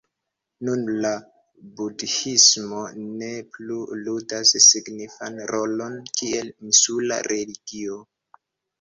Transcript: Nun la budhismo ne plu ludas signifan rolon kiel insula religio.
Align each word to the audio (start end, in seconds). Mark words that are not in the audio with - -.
Nun 0.69 0.87
la 1.03 1.11
budhismo 1.81 2.81
ne 3.21 3.29
plu 3.59 3.79
ludas 4.07 4.57
signifan 4.71 5.41
rolon 5.55 6.03
kiel 6.19 6.53
insula 6.73 7.25
religio. 7.33 8.05